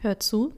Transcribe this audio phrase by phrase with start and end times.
[0.00, 0.52] Hört zu.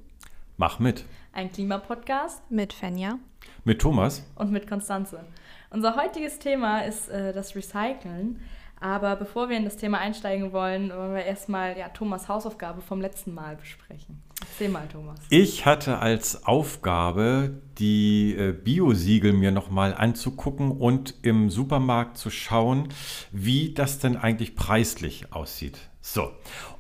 [0.58, 1.06] Mach mit.
[1.32, 3.18] Ein Klimapodcast mit Fenja.
[3.64, 4.22] Mit Thomas.
[4.34, 5.24] Und mit Konstanze.
[5.70, 8.38] Unser heutiges Thema ist äh, das Recyceln.
[8.80, 13.00] Aber bevor wir in das Thema einsteigen wollen, wollen wir erstmal ja, Thomas Hausaufgabe vom
[13.00, 14.22] letzten Mal besprechen.
[14.42, 15.18] Erzähl mal, Thomas.
[15.30, 22.88] Ich hatte als Aufgabe, die äh, Biosiegel mir nochmal anzugucken und im Supermarkt zu schauen,
[23.32, 25.78] wie das denn eigentlich preislich aussieht.
[26.02, 26.32] So,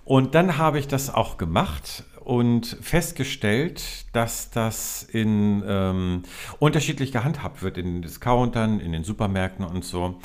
[0.04, 6.22] und dann habe ich das auch gemacht und festgestellt, dass das in ähm,
[6.58, 10.18] unterschiedlich gehandhabt wird in den Discountern, in den Supermärkten und so.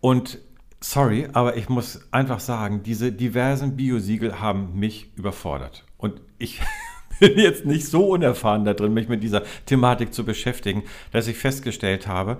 [0.00, 0.38] Und
[0.80, 5.84] sorry, aber ich muss einfach sagen, diese diversen Biosiegel haben mich überfordert.
[5.96, 6.60] Und ich
[7.20, 11.36] bin jetzt nicht so unerfahren da drin, mich mit dieser Thematik zu beschäftigen, dass ich
[11.36, 12.38] festgestellt habe,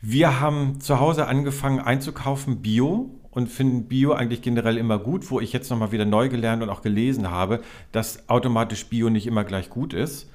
[0.00, 5.38] wir haben zu Hause angefangen einzukaufen Bio und finden Bio eigentlich generell immer gut, wo
[5.38, 7.60] ich jetzt nochmal wieder neu gelernt und auch gelesen habe,
[7.92, 10.28] dass automatisch Bio nicht immer gleich gut ist.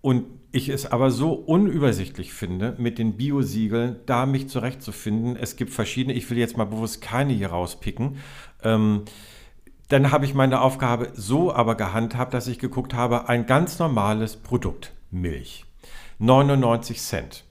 [0.00, 5.36] Und ich es aber so unübersichtlich finde, mit den Bio-Siegeln da mich zurechtzufinden.
[5.36, 8.16] Es gibt verschiedene, ich will jetzt mal bewusst keine hier rauspicken.
[8.62, 9.02] Ähm,
[9.88, 14.36] dann habe ich meine Aufgabe so aber gehandhabt, dass ich geguckt habe, ein ganz normales
[14.36, 15.66] Produkt, Milch,
[16.18, 17.44] 99 Cent.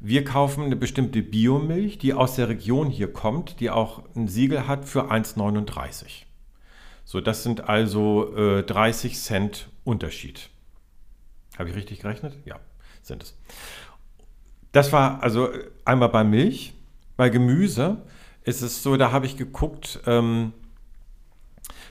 [0.00, 4.68] Wir kaufen eine bestimmte Biomilch, die aus der Region hier kommt, die auch ein Siegel
[4.68, 6.24] hat für 1,39.
[7.04, 10.50] So, das sind also äh, 30 Cent Unterschied.
[11.58, 12.36] Habe ich richtig gerechnet?
[12.44, 12.60] Ja,
[13.02, 13.34] sind es.
[14.70, 15.48] Das war also
[15.84, 16.74] einmal bei Milch.
[17.16, 18.02] Bei Gemüse
[18.44, 20.52] ist es so, da habe ich geguckt, ähm,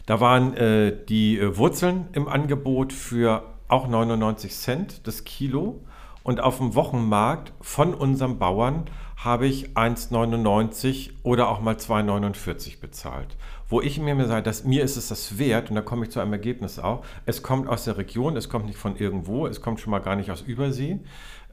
[0.06, 5.84] da waren äh, die äh, Wurzeln im Angebot für auch 99 Cent das Kilo.
[6.28, 13.38] Und auf dem Wochenmarkt von unserem Bauern habe ich 1,99 oder auch mal 2,49 bezahlt.
[13.70, 16.20] Wo ich mir sage, dass mir ist es das wert, und da komme ich zu
[16.20, 19.80] einem Ergebnis auch, es kommt aus der Region, es kommt nicht von irgendwo, es kommt
[19.80, 21.00] schon mal gar nicht aus Übersee.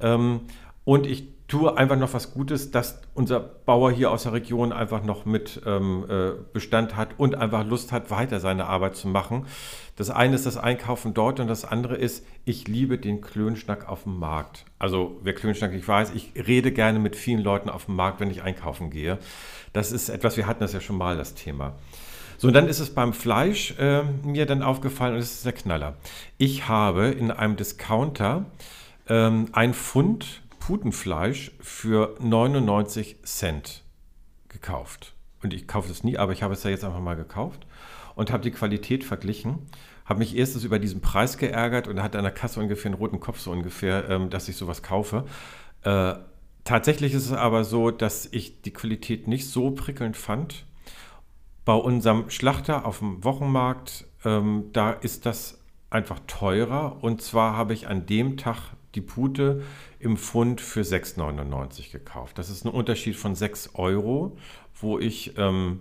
[0.01, 0.41] Ähm,
[0.83, 5.05] und ich tue einfach noch was Gutes, dass unser Bauer hier aus der Region einfach
[5.05, 9.47] noch mit ähm, äh, Bestand hat und einfach Lust hat, weiter seine Arbeit zu machen.
[9.97, 14.05] Das eine ist das Einkaufen dort und das andere ist, ich liebe den Klönschnack auf
[14.05, 14.65] dem Markt.
[14.79, 18.31] Also wer Klönschnack nicht weiß, ich rede gerne mit vielen Leuten auf dem Markt, wenn
[18.31, 19.19] ich einkaufen gehe.
[19.73, 21.75] Das ist etwas, wir hatten das ja schon mal, das Thema.
[22.39, 25.53] So, und dann ist es beim Fleisch äh, mir dann aufgefallen und das ist der
[25.53, 25.95] Knaller.
[26.39, 28.47] Ich habe in einem Discounter
[29.09, 33.85] ähm, ein Pfund Putenfleisch für 99 Cent
[34.49, 35.13] gekauft.
[35.43, 37.67] Und ich kaufe es nie, aber ich habe es ja jetzt einfach mal gekauft
[38.15, 39.59] und habe die Qualität verglichen.
[40.07, 43.21] Habe mich erstens über diesen Preis geärgert und hatte an der Kasse ungefähr einen roten
[43.21, 45.27] Kopf so ungefähr, ähm, dass ich sowas kaufe.
[45.83, 46.15] Äh,
[46.65, 50.65] tatsächlich ist es aber so, dass ich die Qualität nicht so prickelnd fand.
[51.67, 55.61] Bei unserem Schlachter auf dem Wochenmarkt, ähm, da ist das
[55.91, 57.05] einfach teurer.
[57.05, 59.63] Und zwar habe ich an dem Tag die Pute
[59.99, 62.39] im Pfund für 6,99 gekauft.
[62.39, 64.37] Das ist ein Unterschied von 6 Euro,
[64.81, 65.81] wo ich ähm,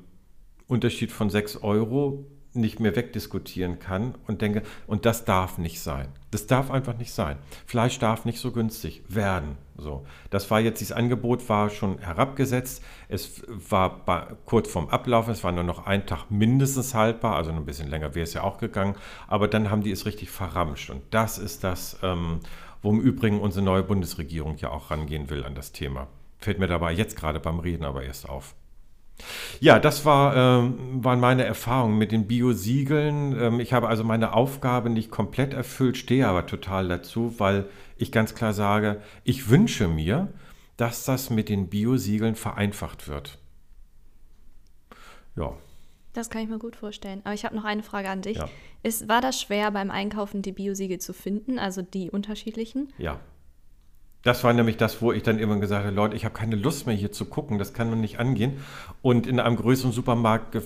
[0.67, 2.25] Unterschied von 6 Euro
[2.55, 6.07] nicht mehr wegdiskutieren kann und denke, und das darf nicht sein.
[6.31, 7.37] Das darf einfach nicht sein.
[7.65, 9.57] Fleisch darf nicht so günstig werden.
[9.75, 12.83] So, das war jetzt, dieses Angebot war schon herabgesetzt.
[13.09, 17.51] Es war bei, kurz vorm Ablauf, es war nur noch ein Tag mindestens haltbar, also
[17.51, 18.95] ein bisschen länger wäre es ja auch gegangen.
[19.27, 20.91] Aber dann haben die es richtig verramscht.
[20.91, 22.39] Und das ist das, ähm,
[22.83, 26.07] wo im Übrigen unsere neue Bundesregierung ja auch rangehen will an das Thema.
[26.37, 28.53] Fällt mir dabei jetzt gerade beim Reden aber erst auf.
[29.59, 33.39] Ja, das war, ähm, waren meine Erfahrungen mit den Biosiegeln.
[33.39, 37.65] Ähm, ich habe also meine Aufgabe nicht komplett erfüllt, stehe aber total dazu, weil
[37.97, 40.29] ich ganz klar sage, ich wünsche mir,
[40.77, 43.37] dass das mit den Biosiegeln vereinfacht wird.
[45.35, 45.53] Ja.
[46.13, 47.21] Das kann ich mir gut vorstellen.
[47.23, 48.37] Aber ich habe noch eine Frage an dich.
[48.37, 48.47] Ja.
[48.83, 52.93] Ist, war das schwer beim Einkaufen, die Biosiegel zu finden, also die unterschiedlichen?
[52.97, 53.19] Ja.
[54.21, 56.87] Das war nämlich das, wo ich dann irgendwann gesagt habe, Leute, ich habe keine Lust
[56.87, 58.63] mehr hier zu gucken, das kann nun nicht angehen.
[59.01, 60.57] Und in einem größeren Supermarkt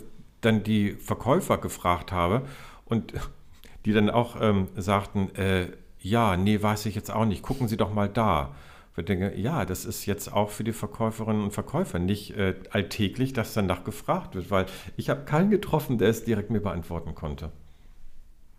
[0.41, 2.43] dann die Verkäufer gefragt habe
[2.85, 3.13] und
[3.85, 5.67] die dann auch ähm, sagten, äh,
[5.99, 8.53] ja, nee, weiß ich jetzt auch nicht, gucken Sie doch mal da.
[8.97, 13.31] Ich denke, ja, das ist jetzt auch für die Verkäuferinnen und Verkäufer nicht äh, alltäglich,
[13.31, 14.65] dass danach gefragt wird, weil
[14.95, 17.51] ich habe keinen getroffen, der es direkt mir beantworten konnte.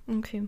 [0.06, 0.46] Okay.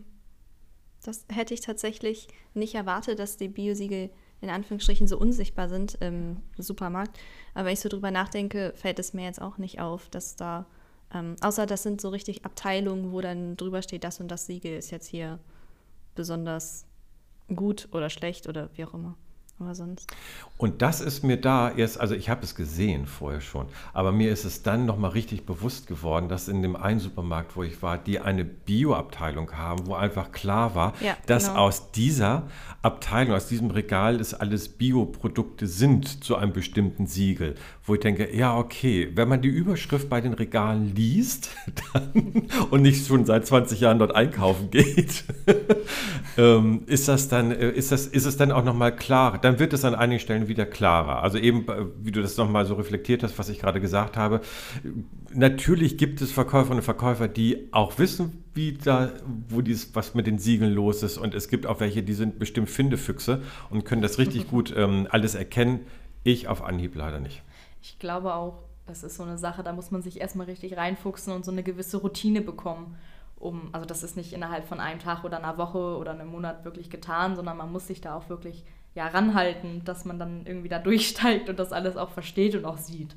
[1.03, 4.11] Das hätte ich tatsächlich nicht erwartet, dass die Biosiegel
[4.41, 7.19] in Anführungsstrichen so unsichtbar sind im Supermarkt.
[7.55, 10.67] Aber wenn ich so drüber nachdenke, fällt es mir jetzt auch nicht auf, dass da,
[11.13, 14.77] ähm, außer das sind so richtig Abteilungen, wo dann drüber steht, das und das Siegel
[14.77, 15.41] ist jetzt hier
[16.15, 16.87] besonders
[17.55, 19.17] gut oder schlecht oder wie auch immer.
[19.61, 20.11] Aber sonst.
[20.57, 24.33] Und das ist mir da erst, also ich habe es gesehen vorher schon, aber mir
[24.33, 27.99] ist es dann nochmal richtig bewusst geworden, dass in dem einen Supermarkt, wo ich war,
[27.99, 31.61] die eine Bio-Abteilung haben, wo einfach klar war, Ja, dass genau.
[31.61, 32.49] aus dieser
[32.81, 37.55] Abteilung, aus diesem Regal, es alles Bioprodukte sind zu einem bestimmten Siegel.
[37.91, 41.51] Wo ich denke, ja, okay, wenn man die Überschrift bei den Regalen liest
[41.93, 45.25] dann, und nicht schon seit 20 Jahren dort einkaufen geht,
[46.39, 49.39] ähm, ist das dann, äh, ist das, ist es dann auch nochmal klarer?
[49.39, 51.25] Dann wird es an einigen Stellen wieder klarer.
[51.25, 54.41] Also eben, äh, wie du das nochmal so reflektiert hast, was ich gerade gesagt habe.
[55.35, 59.11] Natürlich gibt es Verkäuferinnen und Verkäufer, die auch wissen, wie da,
[59.49, 61.19] wo dies, was mit den Siegeln los ist.
[61.19, 65.09] Und es gibt auch welche, die sind bestimmt Findefüchse und können das richtig gut ähm,
[65.11, 65.81] alles erkennen.
[66.23, 67.43] Ich auf Anhieb leider nicht.
[67.83, 71.33] Ich glaube auch, das ist so eine Sache, da muss man sich erstmal richtig reinfuchsen
[71.33, 72.97] und so eine gewisse Routine bekommen.
[73.39, 76.65] Um, also das ist nicht innerhalb von einem Tag oder einer Woche oder einem Monat
[76.67, 80.69] wirklich getan, sondern man muss sich da auch wirklich ja, ranhalten, dass man dann irgendwie
[80.69, 83.17] da durchsteigt und das alles auch versteht und auch sieht.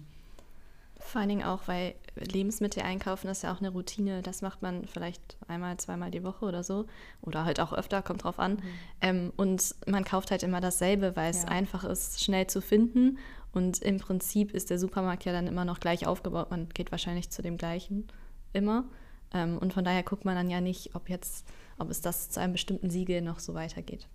[1.00, 4.22] Vor allen Dingen auch, weil Lebensmittel einkaufen ist ja auch eine Routine.
[4.22, 6.86] Das macht man vielleicht einmal, zweimal die Woche oder so.
[7.22, 8.62] Oder halt auch öfter, kommt drauf an.
[9.02, 11.50] Ähm, und man kauft halt immer dasselbe, weil es Ja.
[11.50, 13.18] einfach ist, schnell zu finden.
[13.54, 16.50] Und im Prinzip ist der Supermarkt ja dann immer noch gleich aufgebaut.
[16.50, 18.08] Man geht wahrscheinlich zu dem gleichen
[18.52, 18.86] immer.
[19.34, 21.46] Ähm, und von daher guckt man dann ja nicht, ob jetzt,
[21.78, 24.08] ob es das zu einem bestimmten Siegel noch so weitergeht.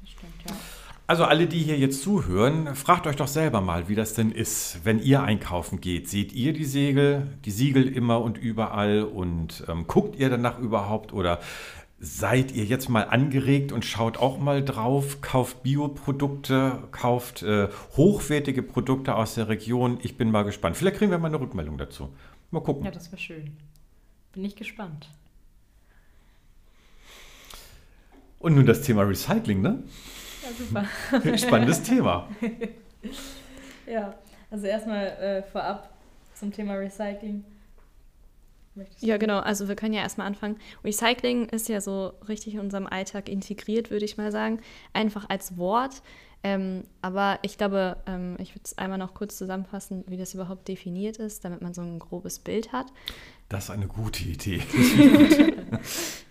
[0.00, 0.54] Das stimmt, ja.
[1.06, 4.80] Also alle, die hier jetzt zuhören, fragt euch doch selber mal, wie das denn ist,
[4.84, 6.08] wenn ihr einkaufen geht.
[6.08, 11.12] Seht ihr die Segel, die Siegel immer und überall und ähm, guckt ihr danach überhaupt
[11.12, 11.40] oder
[12.04, 18.64] seid ihr jetzt mal angeregt und schaut auch mal drauf, kauft Bioprodukte, kauft äh, hochwertige
[18.64, 20.00] Produkte aus der Region.
[20.02, 20.76] Ich bin mal gespannt.
[20.76, 22.12] Vielleicht kriegen wir mal eine Rückmeldung dazu.
[22.50, 22.84] Mal gucken.
[22.84, 23.56] Ja, das wäre schön.
[24.32, 25.10] Bin ich gespannt.
[28.40, 29.84] Und nun das Thema Recycling, ne?
[30.42, 31.38] Ja, super.
[31.38, 32.28] Spannendes Thema.
[33.84, 34.14] Ja,
[34.48, 35.90] also erstmal äh, vorab
[36.34, 37.44] zum Thema Recycling.
[38.74, 39.38] Möchtest Ja, genau.
[39.38, 40.56] Also wir können ja erstmal anfangen.
[40.84, 44.60] Recycling ist ja so richtig in unserem Alltag integriert, würde ich mal sagen.
[44.92, 46.02] Einfach als Wort.
[46.44, 50.66] Ähm, aber ich glaube, ähm, ich würde es einmal noch kurz zusammenfassen, wie das überhaupt
[50.66, 52.86] definiert ist, damit man so ein grobes Bild hat.
[53.48, 54.60] Das ist eine gute Idee.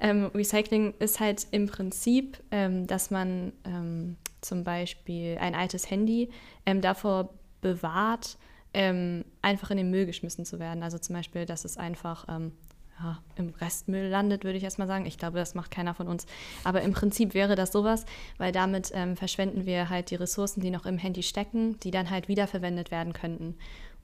[0.00, 6.30] Ähm, Recycling ist halt im Prinzip, ähm, dass man ähm, zum Beispiel ein altes Handy
[6.64, 8.38] ähm, davor bewahrt,
[8.74, 10.82] ähm, einfach in den Müll geschmissen zu werden.
[10.82, 12.52] Also zum Beispiel, dass es einfach ähm,
[13.00, 15.06] ja, im Restmüll landet, würde ich erstmal sagen.
[15.06, 16.26] Ich glaube, das macht keiner von uns.
[16.64, 18.04] Aber im Prinzip wäre das sowas,
[18.38, 22.10] weil damit ähm, verschwenden wir halt die Ressourcen, die noch im Handy stecken, die dann
[22.10, 23.56] halt wiederverwendet werden könnten.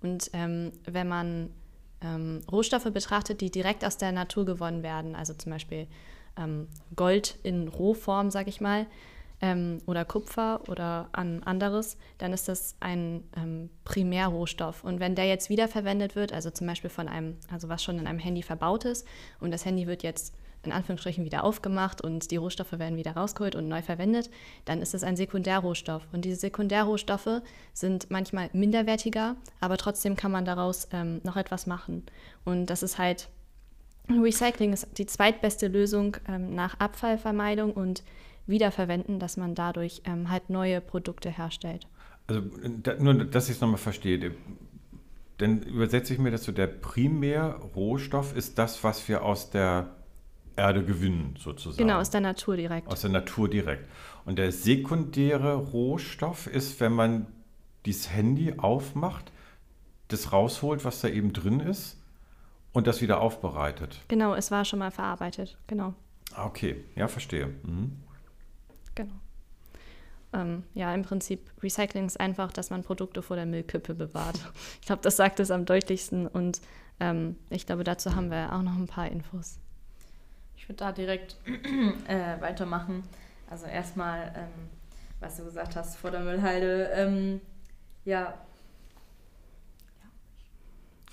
[0.02, 1.50] Und ähm, wenn man
[2.00, 5.86] ähm, Rohstoffe betrachtet, die direkt aus der Natur gewonnen werden, also zum Beispiel
[6.38, 8.86] ähm, Gold in Rohform, sag ich mal,
[9.40, 14.84] ähm, oder Kupfer oder an anderes, dann ist das ein ähm, Primärrohstoff.
[14.84, 18.06] Und wenn der jetzt wiederverwendet wird, also zum Beispiel von einem, also was schon in
[18.06, 19.06] einem Handy verbaut ist,
[19.40, 20.34] und das Handy wird jetzt
[20.66, 24.30] in Anführungsstrichen wieder aufgemacht und die Rohstoffe werden wieder rausgeholt und neu verwendet,
[24.64, 26.02] dann ist es ein Sekundärrohstoff.
[26.12, 27.42] Und diese Sekundärrohstoffe
[27.72, 32.04] sind manchmal minderwertiger, aber trotzdem kann man daraus ähm, noch etwas machen.
[32.44, 33.28] Und das ist halt,
[34.10, 38.02] Recycling ist die zweitbeste Lösung ähm, nach Abfallvermeidung und
[38.46, 41.87] Wiederverwenden, dass man dadurch ähm, halt neue Produkte herstellt.
[42.26, 42.43] Also
[42.82, 44.34] da, nur, dass ich es nochmal verstehe.
[45.38, 49.88] Dann übersetze ich mir das so, der Primärrohstoff ist das, was wir aus der
[50.56, 51.76] Erde gewinnen, sozusagen.
[51.87, 52.88] Genau, aus der Natur direkt.
[52.88, 53.84] Aus der Natur direkt.
[54.24, 57.26] Und der sekundäre Rohstoff ist, wenn man
[57.84, 59.31] dieses Handy aufmacht,
[60.08, 62.00] das rausholt, was da eben drin ist
[62.72, 64.00] und das wieder aufbereitet.
[64.08, 65.58] Genau, es war schon mal verarbeitet.
[65.67, 65.94] Genau,
[66.34, 67.46] Ah, Okay, ja, verstehe.
[67.65, 67.93] Mhm.
[70.32, 74.38] Ähm, ja, im Prinzip, Recycling ist einfach, dass man Produkte vor der Müllkippe bewahrt.
[74.80, 76.60] Ich glaube, das sagt es am deutlichsten und
[77.00, 79.58] ähm, ich glaube, dazu haben wir auch noch ein paar Infos.
[80.56, 81.36] Ich würde da direkt
[82.08, 83.02] äh, weitermachen.
[83.50, 84.68] Also erstmal, ähm,
[85.20, 86.90] was du gesagt hast, vor der Müllhalde.
[86.94, 87.40] Ähm,
[88.04, 88.34] ja,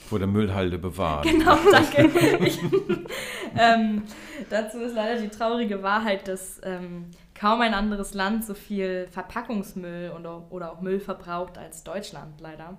[0.07, 1.23] Vor der Müllhalde bewahren.
[1.23, 2.09] genau, danke.
[2.45, 2.59] Ich,
[3.57, 4.03] ähm,
[4.49, 7.05] dazu ist leider die traurige Wahrheit, dass ähm,
[7.43, 10.13] kaum ein anderes Land so viel Verpackungsmüll
[10.49, 12.77] oder auch Müll verbraucht als Deutschland, leider.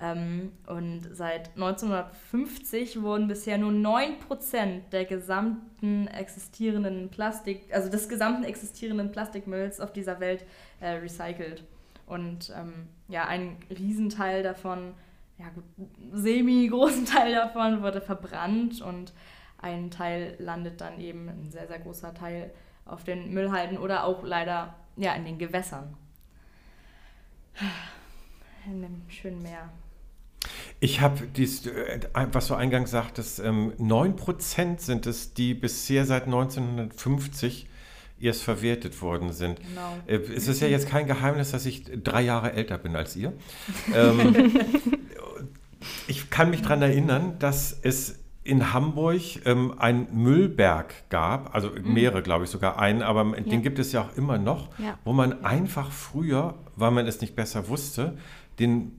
[0.00, 8.44] Ähm, und seit 1950 wurden bisher nur 9% der gesamten existierenden Plastik, also des gesamten
[8.44, 10.46] existierenden Plastikmülls auf dieser Welt
[10.80, 11.62] äh, recycelt.
[12.06, 14.94] Und ähm, ja, ein Riesenteil davon,
[15.36, 15.64] ja gut,
[16.14, 19.12] semi-großen Teil davon wurde verbrannt und
[19.58, 22.52] ein Teil landet dann eben, ein sehr, sehr großer Teil,
[22.86, 25.94] auf den Müllhalden oder auch leider ja, in den Gewässern.
[28.66, 29.70] In dem schönen Meer.
[30.80, 32.00] Ich habe dies, äh,
[32.32, 37.68] was du eingangs sagtest, 9% ähm, sind es, die bisher seit 1950
[38.20, 39.60] erst verwertet worden sind.
[39.60, 39.96] Genau.
[40.06, 43.32] Äh, es ist ja jetzt kein Geheimnis, dass ich drei Jahre älter bin als ihr.
[43.94, 44.52] ähm,
[46.06, 51.94] ich kann mich daran erinnern, dass es in Hamburg ähm, einen Müllberg gab, also mhm.
[51.94, 53.42] mehrere, glaube ich, sogar einen, aber ja.
[53.42, 54.98] den gibt es ja auch immer noch, ja.
[55.04, 58.16] wo man einfach früher, weil man es nicht besser wusste,
[58.58, 58.92] den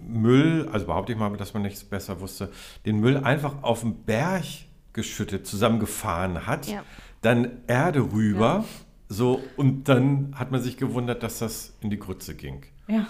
[0.00, 2.50] Müll, also behaupte ich mal, dass man nichts besser wusste,
[2.86, 4.44] den Müll einfach auf den Berg
[4.92, 6.82] geschüttet, zusammengefahren hat, ja.
[7.20, 8.64] dann Erde rüber,
[9.08, 12.62] so und dann hat man sich gewundert, dass das in die Grütze ging.
[12.86, 13.06] Ja.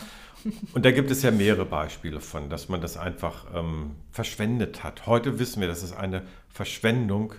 [0.73, 5.07] Und da gibt es ja mehrere Beispiele von, dass man das einfach ähm, verschwendet hat.
[5.07, 7.35] Heute wissen wir, das ist eine Verschwendung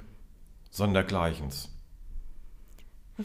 [0.70, 1.70] sondergleichens.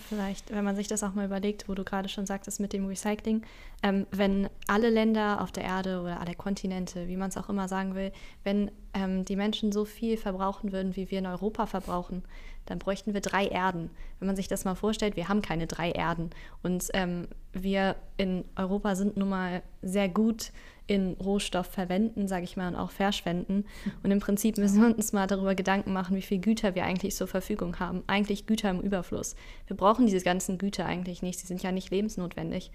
[0.09, 2.87] Vielleicht, wenn man sich das auch mal überlegt, wo du gerade schon sagtest mit dem
[2.87, 3.43] Recycling,
[3.83, 7.69] ähm, wenn alle Länder auf der Erde oder alle Kontinente, wie man es auch immer
[7.69, 8.11] sagen will,
[8.43, 12.23] wenn ähm, die Menschen so viel verbrauchen würden, wie wir in Europa verbrauchen,
[12.67, 13.91] dann bräuchten wir drei Erden.
[14.19, 16.31] Wenn man sich das mal vorstellt, wir haben keine drei Erden.
[16.63, 20.51] Und ähm, wir in Europa sind nun mal sehr gut
[20.87, 23.65] in Rohstoff verwenden, sage ich mal, und auch verschwenden.
[24.03, 27.15] Und im Prinzip müssen wir uns mal darüber Gedanken machen, wie viel Güter wir eigentlich
[27.15, 28.03] zur Verfügung haben.
[28.07, 29.35] Eigentlich Güter im Überfluss.
[29.67, 31.39] Wir brauchen diese ganzen Güter eigentlich nicht.
[31.39, 32.71] Sie sind ja nicht lebensnotwendig.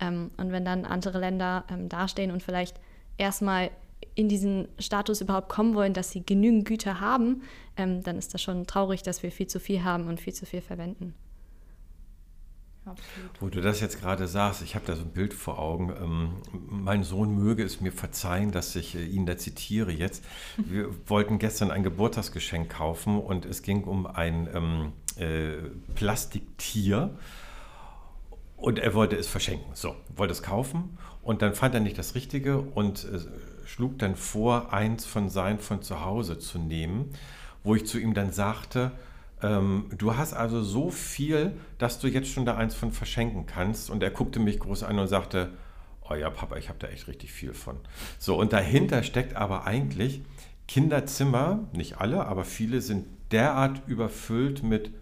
[0.00, 2.78] Ähm, und wenn dann andere Länder ähm, dastehen und vielleicht
[3.16, 3.70] erstmal
[4.16, 7.42] in diesen Status überhaupt kommen wollen, dass sie genügend Güter haben,
[7.76, 10.46] ähm, dann ist das schon traurig, dass wir viel zu viel haben und viel zu
[10.46, 11.14] viel verwenden.
[12.86, 13.30] Absolut.
[13.40, 15.92] Wo du das jetzt gerade sagst, ich habe da so ein Bild vor Augen.
[16.00, 20.24] Ähm, mein Sohn möge es mir verzeihen, dass ich äh, ihn da zitiere jetzt.
[20.56, 27.18] Wir wollten gestern ein Geburtstagsgeschenk kaufen und es ging um ein ähm, äh, Plastiktier
[28.56, 29.66] und er wollte es verschenken.
[29.74, 33.18] So, wollte es kaufen und dann fand er nicht das Richtige und äh,
[33.66, 37.10] schlug dann vor, eins von sein von zu Hause zu nehmen,
[37.62, 38.92] wo ich zu ihm dann sagte,
[39.42, 43.90] ähm, du hast also so viel, dass du jetzt schon da eins von verschenken kannst.
[43.90, 45.50] Und er guckte mich groß an und sagte,
[46.08, 47.76] oh ja, Papa, ich habe da echt richtig viel von.
[48.18, 50.22] So, und dahinter steckt aber eigentlich
[50.68, 54.92] Kinderzimmer, nicht alle, aber viele sind derart überfüllt mit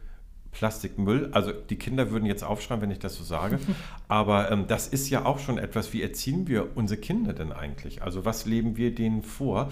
[0.55, 1.29] Plastikmüll.
[1.33, 3.59] Also die Kinder würden jetzt aufschreiben, wenn ich das so sage.
[4.09, 8.03] Aber ähm, das ist ja auch schon etwas, wie erziehen wir unsere Kinder denn eigentlich?
[8.03, 9.69] Also was leben wir denen vor?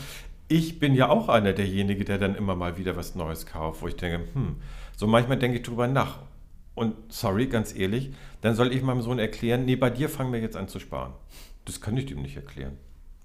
[0.52, 3.88] ich bin ja auch einer derjenige, der dann immer mal wieder was Neues kauft, wo
[3.88, 4.56] ich denke, hm,
[4.94, 6.18] so manchmal denke ich drüber nach.
[6.74, 8.12] Und sorry, ganz ehrlich,
[8.42, 11.14] dann soll ich meinem Sohn erklären, nee, bei dir fangen wir jetzt an zu sparen.
[11.64, 12.76] Das kann ich ihm nicht erklären.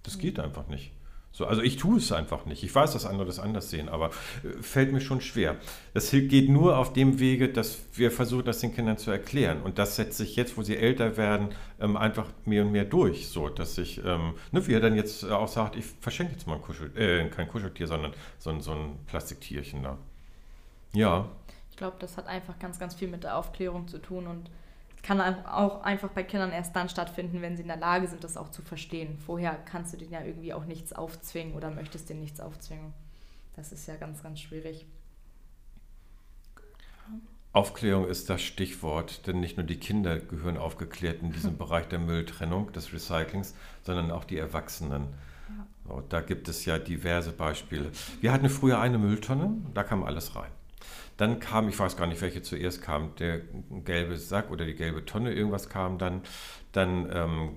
[0.04, 0.92] Das geht einfach nicht.
[1.38, 2.64] So, also ich tue es einfach nicht.
[2.64, 5.58] Ich weiß, dass andere das anders sehen, aber äh, fällt mir schon schwer.
[5.94, 9.62] Das geht nur auf dem Wege, dass wir versuchen, das den Kindern zu erklären.
[9.62, 13.28] Und das setzt sich jetzt, wo sie älter werden, ähm, einfach mehr und mehr durch.
[13.28, 16.56] So, dass ich, ähm, ne, wie er dann jetzt auch sagt, ich verschenke jetzt mal
[16.56, 20.00] ein Kuschel, äh, kein Kuscheltier, sondern so, so ein Plastiktierchen da.
[20.94, 21.30] Ja.
[21.70, 24.50] Ich glaube, das hat einfach ganz, ganz viel mit der Aufklärung zu tun und
[25.08, 28.36] kann auch einfach bei Kindern erst dann stattfinden, wenn sie in der Lage sind, das
[28.36, 29.18] auch zu verstehen.
[29.26, 32.92] Vorher kannst du denen ja irgendwie auch nichts aufzwingen oder möchtest denen nichts aufzwingen.
[33.56, 34.86] Das ist ja ganz, ganz schwierig.
[37.54, 42.00] Aufklärung ist das Stichwort, denn nicht nur die Kinder gehören aufgeklärt in diesem Bereich der
[42.00, 45.08] Mülltrennung, des Recyclings, sondern auch die Erwachsenen.
[45.88, 46.04] Ja.
[46.10, 47.94] Da gibt es ja diverse Beispiele.
[48.20, 50.52] Wir hatten früher eine Mülltonne, da kam alles rein.
[51.18, 53.42] Dann kam, ich weiß gar nicht, welche zuerst kam, der
[53.84, 56.22] gelbe Sack oder die gelbe Tonne, irgendwas kam dann.
[56.72, 57.50] Dann ähm,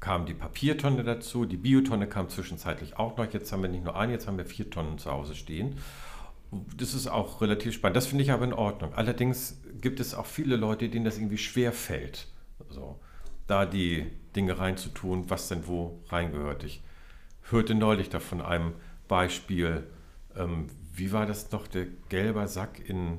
[0.00, 3.32] kam die Papiertonne dazu, die Biotonne kam zwischenzeitlich auch noch.
[3.32, 5.76] Jetzt haben wir nicht nur eine, jetzt haben wir vier Tonnen zu Hause stehen.
[6.76, 7.96] Das ist auch relativ spannend.
[7.96, 8.94] Das finde ich aber in Ordnung.
[8.94, 12.26] Allerdings gibt es auch viele Leute, denen das irgendwie schwer fällt,
[12.68, 12.98] also,
[13.46, 16.64] da die Dinge reinzutun, was denn wo reingehört.
[16.64, 16.82] Ich
[17.50, 18.72] hörte neulich da von einem
[19.06, 19.84] Beispiel,
[20.36, 23.18] ähm, wie war das noch, der gelbe Sack in,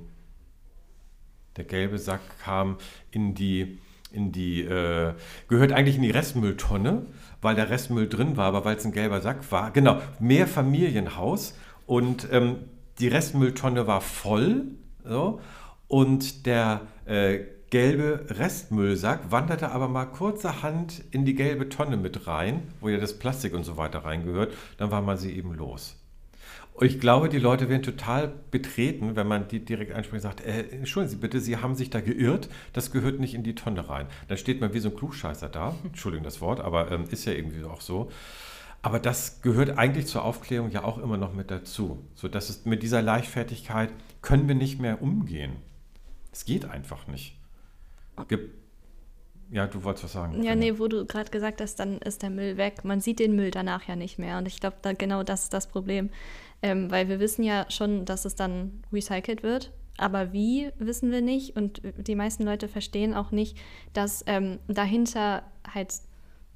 [1.57, 2.77] der gelbe Sack kam
[3.11, 3.79] in die,
[4.11, 5.13] in die, äh,
[5.47, 7.05] gehört eigentlich in die Restmülltonne,
[7.41, 9.71] weil der Restmüll drin war, aber weil es ein gelber Sack war.
[9.71, 12.57] Genau, mehr Familienhaus und ähm,
[12.99, 14.65] die Restmülltonne war voll
[15.03, 15.41] so,
[15.87, 17.39] und der äh,
[17.69, 23.17] gelbe Restmüllsack wanderte aber mal kurzerhand in die gelbe Tonne mit rein, wo ja das
[23.17, 24.53] Plastik und so weiter reingehört.
[24.77, 26.02] Dann war man sie eben los.
[26.81, 30.69] Ich glaube, die Leute werden total betreten, wenn man die direkt anspricht und sagt, äh,
[30.71, 34.07] entschuldigen Sie bitte, Sie haben sich da geirrt, das gehört nicht in die Tonne rein.
[34.27, 37.33] Dann steht man wie so ein Klugscheißer da, Entschuldigung das Wort, aber ähm, ist ja
[37.33, 38.09] irgendwie auch so.
[38.81, 42.05] Aber das gehört eigentlich zur Aufklärung ja auch immer noch mit dazu.
[42.15, 43.89] So dass es mit dieser Leichtfertigkeit
[44.21, 45.53] können wir nicht mehr umgehen.
[46.31, 47.37] Es geht einfach nicht.
[48.27, 48.62] Gibt
[49.49, 50.43] ja, du wolltest was sagen.
[50.43, 52.83] Ja, nee, wo du gerade gesagt hast, dann ist der Müll weg.
[52.83, 54.37] Man sieht den Müll danach ja nicht mehr.
[54.37, 56.09] Und ich glaube, da genau das ist das Problem.
[56.61, 59.71] Ähm, weil wir wissen ja schon, dass es dann recycelt wird.
[59.97, 61.55] Aber wie, wissen wir nicht.
[61.55, 63.57] Und die meisten Leute verstehen auch nicht,
[63.93, 65.93] dass ähm, dahinter halt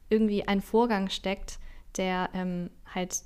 [0.10, 1.60] irgendwie ein Vorgang steckt,
[1.98, 3.22] der ähm, halt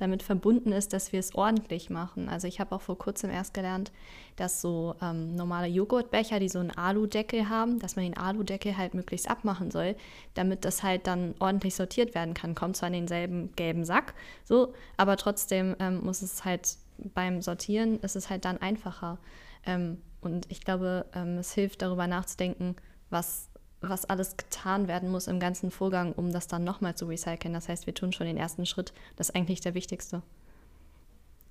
[0.00, 2.28] damit verbunden ist, dass wir es ordentlich machen.
[2.28, 3.92] Also ich habe auch vor kurzem erst gelernt,
[4.36, 8.94] dass so ähm, normale Joghurtbecher, die so einen Aludeckel haben, dass man den Aludeckel halt
[8.94, 9.96] möglichst abmachen soll,
[10.34, 12.54] damit das halt dann ordentlich sortiert werden kann.
[12.54, 14.14] Kommt zwar in denselben gelben Sack,
[14.44, 16.76] so, aber trotzdem ähm, muss es halt
[17.14, 19.18] beim Sortieren, ist es halt dann einfacher.
[19.66, 22.76] Ähm, und ich glaube, ähm, es hilft darüber nachzudenken,
[23.10, 23.49] was
[23.80, 27.54] was alles getan werden muss im ganzen Vorgang, um das dann nochmal zu recyceln.
[27.54, 28.92] Das heißt, wir tun schon den ersten Schritt.
[29.16, 30.22] Das ist eigentlich der wichtigste.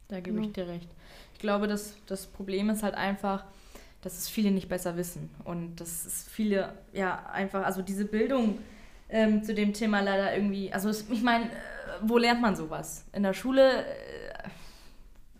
[0.09, 0.43] Da gebe ja.
[0.43, 0.89] ich dir recht.
[1.33, 3.45] Ich glaube, dass das Problem ist halt einfach,
[4.01, 5.29] dass es viele nicht besser wissen.
[5.43, 8.59] Und dass es viele, ja, einfach, also diese Bildung
[9.09, 11.50] ähm, zu dem Thema leider irgendwie, also es, ich meine, äh,
[12.01, 13.05] wo lernt man sowas?
[13.13, 14.48] In der Schule äh,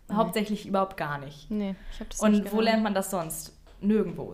[0.10, 0.15] nee.
[0.15, 1.50] hauptsächlich überhaupt gar nicht.
[1.51, 3.53] Nee, ich habe das Und nicht wo lernt man das sonst?
[3.81, 4.34] Nirgendwo.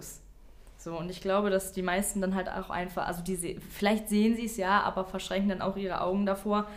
[0.85, 4.35] So, und ich glaube, dass die meisten dann halt auch einfach, also die vielleicht sehen
[4.35, 6.67] sie es ja, aber verschränken dann auch ihre Augen davor.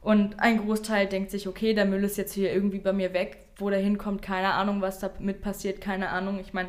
[0.00, 3.48] Und ein Großteil denkt sich, okay, der Müll ist jetzt hier irgendwie bei mir weg,
[3.56, 6.38] wo der hinkommt, keine Ahnung, was damit passiert, keine Ahnung.
[6.38, 6.68] Ich meine,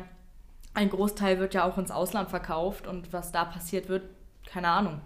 [0.74, 4.02] ein Großteil wird ja auch ins Ausland verkauft und was da passiert wird,
[4.44, 5.00] keine Ahnung.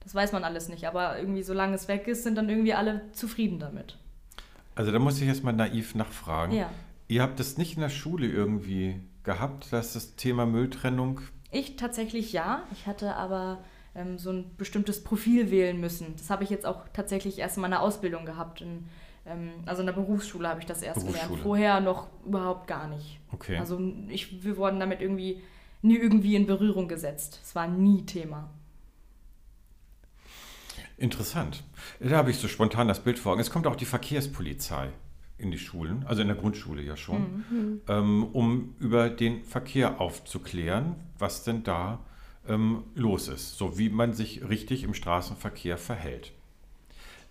[0.00, 3.02] Das weiß man alles nicht, aber irgendwie solange es weg ist, sind dann irgendwie alle
[3.12, 3.96] zufrieden damit.
[4.74, 6.52] Also da muss ich jetzt mal naiv nachfragen.
[6.52, 6.68] Ja.
[7.06, 11.20] Ihr habt das nicht in der Schule irgendwie gehabt, dass das Thema Mülltrennung?
[11.50, 12.62] Ich tatsächlich ja.
[12.72, 13.62] Ich hatte aber
[13.94, 16.14] ähm, so ein bestimmtes Profil wählen müssen.
[16.16, 18.60] Das habe ich jetzt auch tatsächlich erst in meiner Ausbildung gehabt.
[18.60, 18.88] In,
[19.26, 21.38] ähm, also in der Berufsschule habe ich das erst gelernt.
[21.40, 23.18] Vorher noch überhaupt gar nicht.
[23.32, 23.58] Okay.
[23.58, 25.42] Also ich, wir wurden damit irgendwie
[25.82, 27.40] nie irgendwie in Berührung gesetzt.
[27.42, 28.50] Es war nie Thema.
[30.96, 31.64] Interessant.
[31.98, 33.40] Da habe ich so spontan das Bild vor Augen.
[33.40, 34.90] Es kommt auch die Verkehrspolizei
[35.40, 37.80] in die Schulen, also in der Grundschule ja schon, mhm.
[37.88, 42.00] ähm, um über den Verkehr aufzuklären, was denn da
[42.48, 46.32] ähm, los ist, so wie man sich richtig im Straßenverkehr verhält.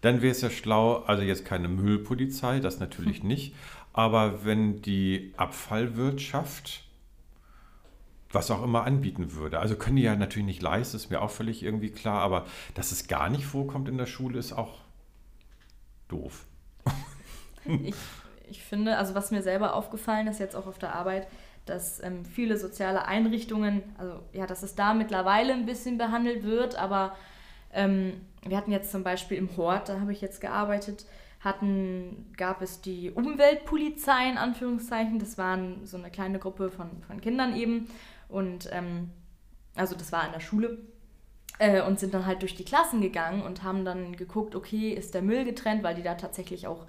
[0.01, 3.29] Dann wäre es ja schlau, also jetzt keine Müllpolizei, das natürlich mhm.
[3.29, 3.55] nicht,
[3.93, 6.83] aber wenn die Abfallwirtschaft
[8.31, 9.59] was auch immer anbieten würde.
[9.59, 12.45] Also können die ja natürlich nicht leisten, ist mir auch völlig irgendwie klar, aber
[12.75, 14.79] dass es gar nicht vorkommt in der Schule, ist auch
[16.07, 16.45] doof.
[17.65, 17.95] ich,
[18.49, 21.27] ich finde, also was mir selber aufgefallen ist, jetzt auch auf der Arbeit,
[21.65, 26.75] dass ähm, viele soziale Einrichtungen, also ja, dass es da mittlerweile ein bisschen behandelt wird,
[26.75, 27.15] aber
[27.71, 31.05] ähm, wir hatten jetzt zum Beispiel im Hort, da habe ich jetzt gearbeitet,
[31.39, 37.21] hatten, gab es die Umweltpolizei in Anführungszeichen, das waren so eine kleine Gruppe von, von
[37.21, 37.87] Kindern eben.
[38.27, 39.11] Und ähm,
[39.75, 40.79] also das war in der Schule
[41.59, 45.13] äh, und sind dann halt durch die Klassen gegangen und haben dann geguckt, okay, ist
[45.13, 46.85] der Müll getrennt, weil die da tatsächlich auch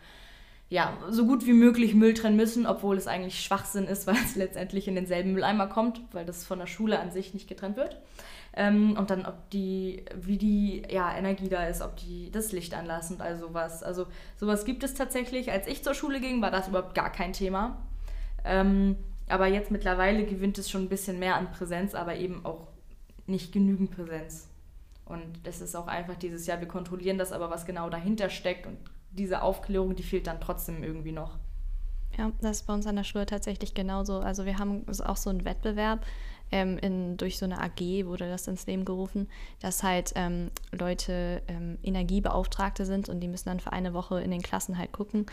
[0.71, 4.37] ja, so gut wie möglich Müll trennen müssen, obwohl es eigentlich Schwachsinn ist, weil es
[4.37, 8.01] letztendlich in denselben Mülleimer kommt, weil das von der Schule an sich nicht getrennt wird.
[8.53, 12.75] Ähm, und dann, ob die, wie die ja, Energie da ist, ob die das Licht
[12.75, 13.83] anlassen und all sowas.
[13.83, 14.07] Also
[14.37, 15.53] sowas gibt es tatsächlich.
[15.53, 17.81] Als ich zur Schule ging, war das überhaupt gar kein Thema.
[18.45, 18.97] Ähm,
[19.29, 22.67] aber jetzt mittlerweile gewinnt es schon ein bisschen mehr an Präsenz, aber eben auch
[23.27, 24.49] nicht genügend Präsenz.
[25.05, 28.67] Und das ist auch einfach dieses Jahr, wir kontrollieren das, aber was genau dahinter steckt
[28.67, 28.79] und
[29.11, 31.39] diese Aufklärung, die fehlt dann trotzdem irgendwie noch.
[32.17, 34.19] Ja, das ist bei uns an der Schule tatsächlich genauso.
[34.19, 36.05] Also wir haben auch so einen Wettbewerb,
[36.53, 39.29] ähm, in, durch so eine AG wurde das ins Leben gerufen,
[39.61, 44.31] dass halt ähm, Leute ähm, Energiebeauftragte sind und die müssen dann für eine Woche in
[44.31, 45.27] den Klassen halt gucken,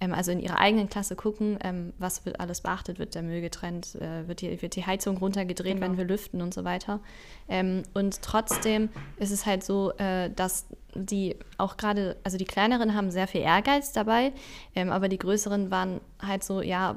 [0.00, 3.94] also in ihrer eigenen Klasse gucken, ähm, was wird alles beachtet, wird der Müll getrennt,
[3.96, 5.86] äh, wird, die, wird die Heizung runtergedreht, genau.
[5.86, 7.00] wenn wir lüften und so weiter.
[7.48, 12.94] Ähm, und trotzdem ist es halt so, äh, dass die auch gerade, also die kleineren
[12.94, 14.32] haben sehr viel Ehrgeiz dabei,
[14.74, 16.96] ähm, aber die größeren waren halt so, ja,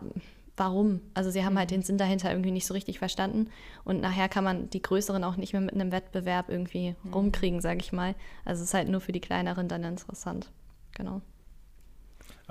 [0.55, 1.01] warum?
[1.13, 1.75] Also sie haben halt mhm.
[1.75, 3.49] den Sinn dahinter irgendwie nicht so richtig verstanden
[3.83, 7.13] und nachher kann man die größeren auch nicht mehr mit einem Wettbewerb irgendwie mhm.
[7.13, 8.15] rumkriegen, sage ich mal.
[8.45, 10.51] Also es ist halt nur für die kleineren dann interessant.
[10.95, 11.21] Genau.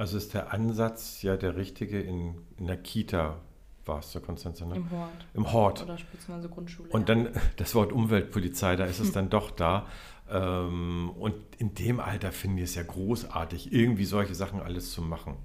[0.02, 3.36] Also ist der Ansatz ja der richtige in, in der Kita,
[3.84, 4.74] war es der Konstanze, ne?
[4.74, 5.26] Im Hort.
[5.32, 5.82] Im Hort.
[5.84, 6.88] Oder spitzenweise Grundschule.
[6.88, 9.86] Und dann das Wort Umweltpolizei, da ist es dann doch da.
[10.28, 15.02] Ähm, und in dem Alter finde ich es ja großartig, irgendwie solche Sachen alles zu
[15.02, 15.36] machen.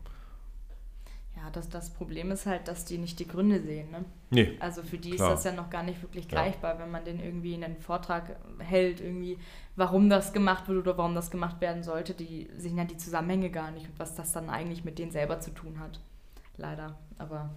[1.47, 3.89] Ja, das, das Problem ist halt, dass die nicht die Gründe sehen.
[3.89, 4.05] Ne?
[4.31, 5.33] Nee, also für die klar.
[5.33, 6.79] ist das ja noch gar nicht wirklich greifbar, ja.
[6.81, 9.37] wenn man den irgendwie in einen Vortrag hält, irgendwie,
[9.77, 12.13] warum das gemacht wird oder warum das gemacht werden sollte.
[12.13, 15.39] Die sehen ja die Zusammenhänge gar nicht und was das dann eigentlich mit denen selber
[15.39, 16.01] zu tun hat.
[16.57, 16.97] Leider.
[17.17, 17.49] Aber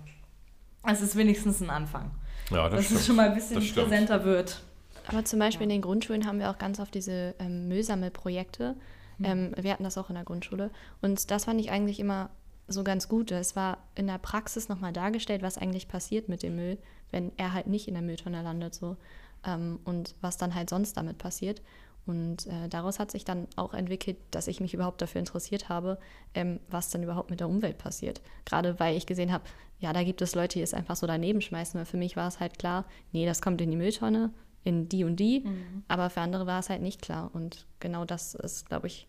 [0.87, 2.13] es ist wenigstens ein Anfang.
[2.51, 3.01] ja, das dass stimmt.
[3.01, 4.63] es schon mal ein bisschen präsenter wird.
[5.09, 5.75] Aber zum Beispiel ja.
[5.75, 8.77] in den Grundschulen haben wir auch ganz oft diese ähm, Müllsammelprojekte.
[9.19, 9.25] Mhm.
[9.25, 10.71] Ähm, wir hatten das auch in der Grundschule.
[11.03, 12.31] Und das fand ich eigentlich immer
[12.73, 13.31] so ganz gut.
[13.31, 16.79] Es war in der Praxis nochmal dargestellt, was eigentlich passiert mit dem Müll,
[17.11, 18.75] wenn er halt nicht in der Mülltonne landet.
[18.75, 18.97] So.
[19.45, 21.61] Ähm, und was dann halt sonst damit passiert.
[22.07, 25.99] Und äh, daraus hat sich dann auch entwickelt, dass ich mich überhaupt dafür interessiert habe,
[26.35, 28.21] ähm, was dann überhaupt mit der Umwelt passiert.
[28.45, 29.45] Gerade weil ich gesehen habe,
[29.79, 31.79] ja, da gibt es Leute, die es einfach so daneben schmeißen.
[31.79, 34.31] Weil für mich war es halt klar, nee, das kommt in die Mülltonne,
[34.65, 35.41] in die und die.
[35.41, 35.85] Mhm.
[35.89, 37.31] Aber für andere war es halt nicht klar.
[37.33, 39.07] Und genau das ist, glaube ich,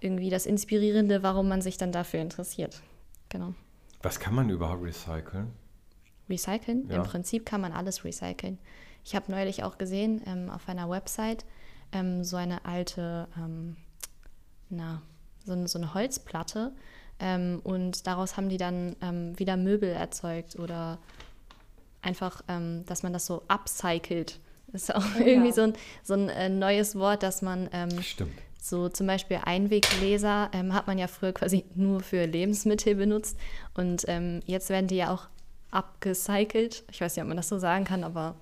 [0.00, 2.80] irgendwie das Inspirierende, warum man sich dann dafür interessiert.
[3.36, 3.52] Genau.
[4.02, 5.52] Was kann man überhaupt recyceln?
[6.30, 6.88] Recyceln?
[6.88, 6.96] Ja.
[6.96, 8.58] Im Prinzip kann man alles recyceln.
[9.04, 11.44] Ich habe neulich auch gesehen ähm, auf einer Website
[11.92, 13.76] ähm, so eine alte, ähm,
[14.70, 15.02] na,
[15.44, 16.72] so, so, eine Holzplatte
[17.20, 20.98] ähm, und daraus haben die dann ähm, wieder Möbel erzeugt oder
[22.00, 24.40] einfach, ähm, dass man das so upcycelt.
[24.68, 25.54] Das ist auch oh, irgendwie ja.
[25.54, 25.72] so ein,
[26.02, 27.68] so ein äh, neues Wort, dass man
[28.00, 28.32] Stimmt
[28.68, 33.38] so zum Beispiel Einweggläser ähm, hat man ja früher quasi nur für Lebensmittel benutzt
[33.74, 35.28] und ähm, jetzt werden die ja auch
[35.70, 36.84] abgecycelt.
[36.90, 38.36] Ich weiß nicht, ob man das so sagen kann, aber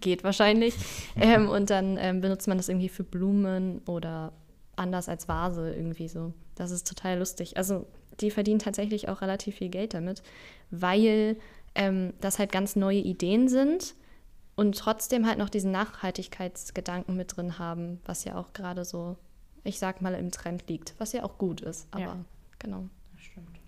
[0.00, 0.74] geht wahrscheinlich.
[1.16, 4.32] ähm, und dann ähm, benutzt man das irgendwie für Blumen oder
[4.76, 6.32] anders als Vase irgendwie so.
[6.54, 7.56] Das ist total lustig.
[7.56, 7.86] Also
[8.20, 10.22] die verdienen tatsächlich auch relativ viel Geld damit,
[10.70, 11.36] weil
[11.74, 13.94] ähm, das halt ganz neue Ideen sind
[14.54, 19.16] und trotzdem halt noch diesen Nachhaltigkeitsgedanken mit drin haben, was ja auch gerade so,
[19.64, 21.88] ich sag mal, im Trend liegt, was ja auch gut ist.
[21.90, 22.24] Aber ja.
[22.58, 22.88] genau.
[23.14, 23.60] Das stimmt.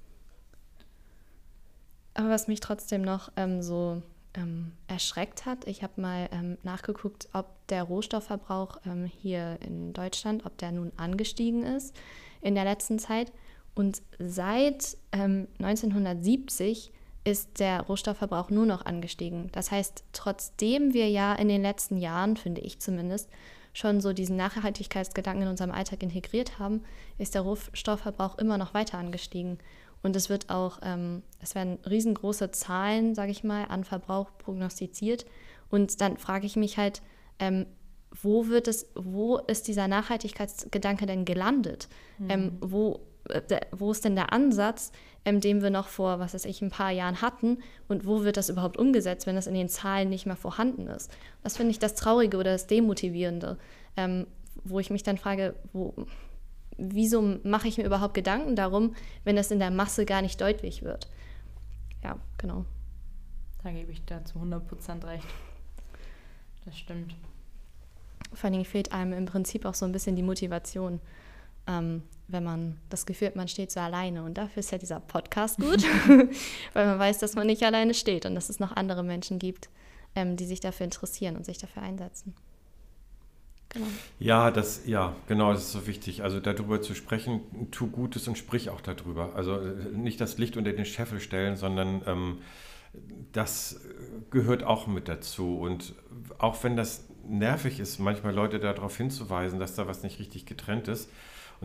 [2.15, 4.03] Aber was mich trotzdem noch ähm, so
[4.35, 10.45] ähm, erschreckt hat, ich habe mal ähm, nachgeguckt, ob der Rohstoffverbrauch ähm, hier in Deutschland,
[10.45, 11.97] ob der nun angestiegen ist
[12.41, 13.33] in der letzten Zeit.
[13.75, 16.94] Und seit 1970 ähm,
[17.25, 19.49] ist der Rohstoffverbrauch nur noch angestiegen.
[19.53, 23.31] Das heißt, trotzdem wir ja in den letzten Jahren, finde ich zumindest,
[23.73, 26.83] schon so diesen Nachhaltigkeitsgedanken in unserem Alltag integriert haben,
[27.19, 29.59] ist der Rohstoffverbrauch immer noch weiter angestiegen.
[30.03, 35.25] Und es wird auch, ähm, es werden riesengroße Zahlen, sage ich mal, an Verbrauch prognostiziert.
[35.71, 37.03] Und dann frage ich mich halt,
[37.39, 37.67] ähm,
[38.23, 41.89] wo wird es, wo ist dieser Nachhaltigkeitsgedanke denn gelandet?
[42.19, 42.31] Mhm.
[42.31, 43.01] Ähm, wo,
[43.73, 44.93] wo ist denn der Ansatz,
[45.25, 47.59] ähm, den wir noch vor, was weiß ich, ein paar Jahren hatten
[47.89, 51.11] und wo wird das überhaupt umgesetzt, wenn das in den Zahlen nicht mehr vorhanden ist.
[51.43, 53.59] Das finde ich das Traurige oder das Demotivierende,
[53.97, 54.27] ähm,
[54.65, 55.95] wo ich mich dann frage, wo,
[56.77, 60.83] wieso mache ich mir überhaupt Gedanken darum, wenn das in der Masse gar nicht deutlich
[60.83, 61.09] wird.
[62.03, 62.65] Ja, genau.
[63.63, 65.27] Da gebe ich da zu 100% recht.
[66.67, 67.15] Das stimmt.
[68.33, 71.01] Vor allen Dingen fehlt einem im Prinzip auch so ein bisschen die Motivation.
[71.67, 74.23] Ähm, wenn man das Gefühl hat, man steht so alleine.
[74.25, 75.83] Und dafür ist ja dieser Podcast gut,
[76.73, 79.69] weil man weiß, dass man nicht alleine steht und dass es noch andere Menschen gibt,
[80.15, 82.35] ähm, die sich dafür interessieren und sich dafür einsetzen.
[83.71, 83.87] Genau.
[84.21, 86.23] Ja, das, ja, genau, das ist so wichtig.
[86.23, 87.41] Also darüber zu sprechen,
[87.73, 89.35] tu Gutes und sprich auch darüber.
[89.35, 92.39] Also äh, nicht das Licht unter den Scheffel stellen, sondern ähm,
[93.33, 93.81] das
[94.31, 95.59] gehört auch mit dazu.
[95.59, 95.95] Und
[96.39, 100.87] auch wenn das nervig ist, manchmal Leute darauf hinzuweisen, dass da was nicht richtig getrennt
[100.87, 101.11] ist,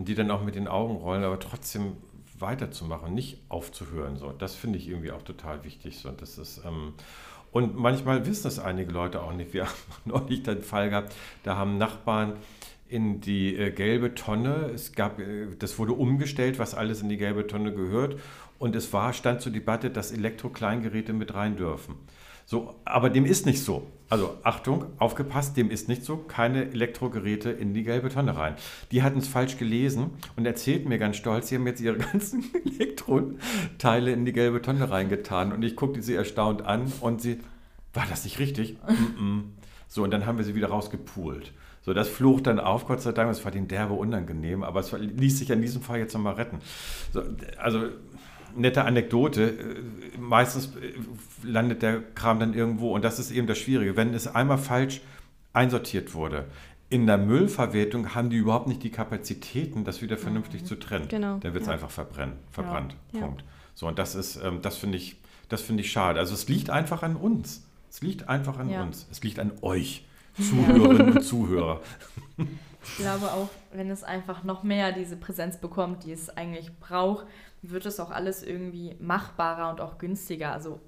[0.00, 1.92] und die dann auch mit den Augen rollen, aber trotzdem
[2.38, 4.16] weiterzumachen, nicht aufzuhören.
[4.16, 4.32] So.
[4.32, 5.98] Das finde ich irgendwie auch total wichtig.
[5.98, 6.10] So.
[6.10, 6.94] Das ist, ähm,
[7.52, 9.52] und manchmal wissen es einige Leute auch nicht.
[9.52, 9.74] Wir haben
[10.06, 12.38] neulich den Fall gehabt, da haben Nachbarn
[12.88, 17.18] in die äh, gelbe Tonne, es gab, äh, das wurde umgestellt, was alles in die
[17.18, 18.18] gelbe Tonne gehört.
[18.58, 21.96] Und es war, stand zur Debatte, dass Elektrokleingeräte mit rein dürfen.
[22.46, 23.86] So, aber dem ist nicht so.
[24.10, 26.16] Also Achtung, aufgepasst, dem ist nicht so.
[26.16, 28.56] Keine Elektrogeräte in die gelbe Tonne rein.
[28.90, 32.44] Die hatten es falsch gelesen und erzählten mir ganz stolz, sie haben jetzt ihre ganzen
[32.66, 35.52] Elektroteile in die gelbe Tonne reingetan.
[35.52, 37.38] Und ich guckte sie erstaunt an und sie,
[37.94, 38.76] war das nicht richtig?
[39.86, 41.52] so, und dann haben wir sie wieder rausgepult.
[41.82, 44.92] So, das flucht dann auf, Gott sei Dank, es war den derbe unangenehm, aber es
[44.92, 46.58] ließ sich in diesem Fall jetzt nochmal retten.
[47.12, 47.22] So,
[47.58, 47.90] also
[48.56, 49.50] nette Anekdote.
[49.50, 50.92] Äh, meistens äh,
[51.42, 53.96] landet der Kram dann irgendwo und das ist eben das Schwierige.
[53.96, 55.00] Wenn es einmal falsch
[55.52, 56.46] einsortiert wurde,
[56.88, 60.66] in der Müllverwertung haben die überhaupt nicht die Kapazitäten, das wieder vernünftig mhm.
[60.66, 61.08] zu trennen.
[61.08, 61.38] Genau.
[61.38, 61.74] Dann wird es ja.
[61.74, 62.96] einfach verbrennen, verbrannt.
[63.12, 63.20] Ja.
[63.20, 63.44] Punkt.
[63.74, 65.16] So, und das ist, ähm, das finde ich,
[65.48, 66.18] das finde ich schade.
[66.18, 67.64] Also es liegt einfach an uns.
[67.90, 68.82] Es liegt einfach an ja.
[68.82, 69.06] uns.
[69.10, 70.04] Es liegt an euch,
[70.36, 71.80] Zuhörerinnen und Zuhörer.
[72.82, 77.26] Ich glaube auch, wenn es einfach noch mehr diese Präsenz bekommt, die es eigentlich braucht,
[77.62, 80.52] wird es auch alles irgendwie machbarer und auch günstiger.
[80.52, 80.80] Also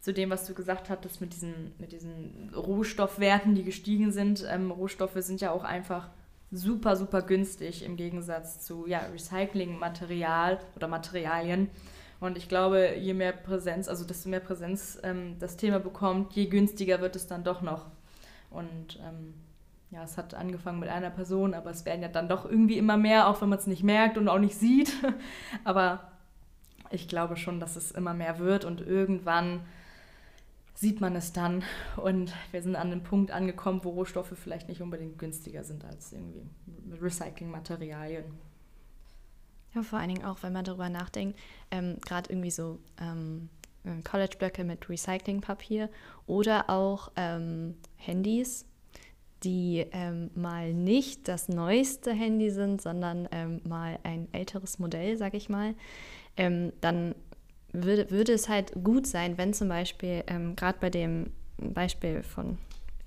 [0.00, 4.44] zu dem, was du gesagt hattest mit diesen, mit diesen Rohstoffwerten, die gestiegen sind.
[4.48, 6.08] Ähm, Rohstoffe sind ja auch einfach
[6.50, 11.68] super, super günstig im Gegensatz zu ja, Recyclingmaterial oder Materialien.
[12.18, 16.46] Und ich glaube, je mehr Präsenz, also desto mehr Präsenz ähm, das Thema bekommt, je
[16.46, 17.86] günstiger wird es dann doch noch.
[18.50, 19.34] Und ähm,
[19.90, 22.96] ja, es hat angefangen mit einer Person, aber es werden ja dann doch irgendwie immer
[22.96, 24.92] mehr, auch wenn man es nicht merkt und auch nicht sieht.
[25.64, 26.12] aber
[26.90, 29.60] ich glaube schon, dass es immer mehr wird und irgendwann
[30.74, 31.62] sieht man es dann
[31.96, 36.12] und wir sind an einem Punkt angekommen, wo Rohstoffe vielleicht nicht unbedingt günstiger sind als
[36.12, 36.48] irgendwie
[37.00, 38.24] Recyclingmaterialien.
[39.74, 41.38] Ja, vor allen Dingen auch, wenn man darüber nachdenkt,
[41.70, 43.50] ähm, gerade irgendwie so ähm,
[44.04, 45.90] College-Blöcke mit Recyclingpapier
[46.26, 48.66] oder auch ähm, Handys,
[49.42, 55.34] die ähm, mal nicht das neueste Handy sind, sondern ähm, mal ein älteres Modell, sag
[55.34, 55.74] ich mal,
[56.36, 57.14] ähm, dann
[57.72, 60.24] würde, würde es halt gut sein, wenn zum Beispiel,
[60.56, 62.58] gerade bei dem Beispiel von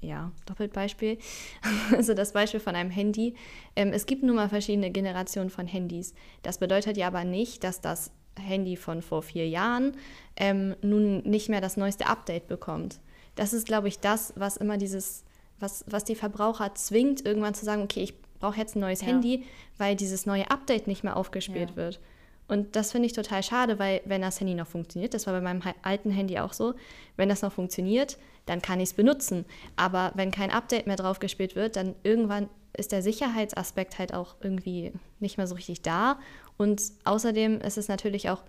[0.03, 1.17] ja, Doppelbeispiel.
[1.91, 3.35] Also das Beispiel von einem Handy.
[3.75, 6.13] Ähm, es gibt nun mal verschiedene Generationen von Handys.
[6.43, 9.95] Das bedeutet ja aber nicht, dass das Handy von vor vier Jahren
[10.35, 12.99] ähm, nun nicht mehr das neueste Update bekommt.
[13.35, 15.23] Das ist, glaube ich, das, was immer dieses,
[15.63, 19.07] was, was die Verbraucher zwingt, irgendwann zu sagen, okay, ich brauche jetzt ein neues ja.
[19.07, 19.45] Handy,
[19.79, 21.75] weil dieses neue Update nicht mehr aufgespielt ja.
[21.75, 21.99] wird.
[22.47, 25.41] Und das finde ich total schade, weil wenn das Handy noch funktioniert, das war bei
[25.41, 26.73] meinem alten Handy auch so,
[27.15, 29.45] wenn das noch funktioniert, dann kann ich es benutzen.
[29.77, 34.35] Aber wenn kein Update mehr drauf gespielt wird, dann irgendwann ist der Sicherheitsaspekt halt auch
[34.41, 36.19] irgendwie nicht mehr so richtig da.
[36.57, 38.43] Und außerdem ist es natürlich auch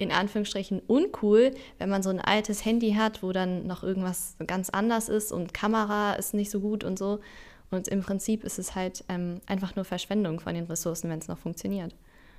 [0.00, 4.70] in Anführungsstrichen uncool, wenn man so ein altes Handy hat, wo dann noch irgendwas ganz
[4.70, 7.20] anders ist und Kamera ist nicht so gut und so.
[7.70, 11.28] Und im Prinzip ist es halt ähm, einfach nur Verschwendung von den Ressourcen, wenn es
[11.28, 11.94] noch funktioniert.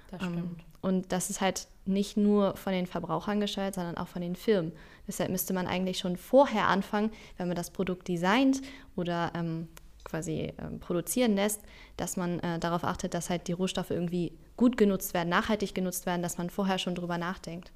[0.09, 0.63] Das ähm, stimmt.
[0.81, 4.71] und das ist halt nicht nur von den Verbrauchern gesteuert, sondern auch von den Firmen.
[5.07, 8.63] Deshalb müsste man eigentlich schon vorher anfangen, wenn man das Produkt designt
[8.95, 9.67] oder ähm,
[10.03, 11.61] quasi ähm, produzieren lässt,
[11.95, 16.05] dass man äh, darauf achtet, dass halt die Rohstoffe irgendwie gut genutzt werden, nachhaltig genutzt
[16.05, 17.71] werden, dass man vorher schon drüber nachdenkt.